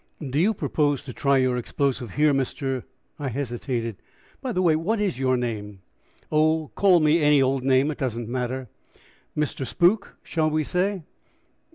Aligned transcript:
"Do 0.27 0.39
you 0.39 0.55
propose 0.55 1.03
to 1.03 1.13
try 1.13 1.37
your 1.37 1.57
explosive 1.57 2.15
here, 2.15 2.33
Mr." 2.33 2.85
I 3.19 3.27
hesitated. 3.27 3.97
"By 4.41 4.51
the 4.51 4.63
way, 4.63 4.75
what 4.75 4.99
is 4.99 5.19
your 5.19 5.37
name?" 5.37 5.81
"Oh, 6.31 6.71
call 6.73 6.99
me 7.01 7.19
any 7.21 7.39
old 7.39 7.63
name; 7.63 7.91
it 7.91 7.99
does 7.99 8.17
not 8.17 8.27
matter!" 8.27 8.67
"Mr. 9.37 9.63
Spook, 9.67 10.15
shall 10.23 10.49
we 10.49 10.63
say?" 10.63 11.03